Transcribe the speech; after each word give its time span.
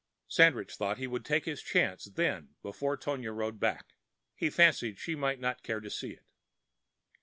Sandridge 0.27 0.75
thought 0.77 0.97
he 0.97 1.05
would 1.05 1.23
take 1.23 1.45
his 1.45 1.61
chance 1.61 2.05
then 2.05 2.55
before 2.63 2.97
Tonia 2.97 3.31
rode 3.31 3.59
back. 3.59 3.93
He 4.33 4.49
fancied 4.49 4.97
she 4.97 5.13
might 5.13 5.39
not 5.39 5.61
care 5.61 5.79
to 5.79 5.91
see 5.91 6.09
it. 6.13 6.25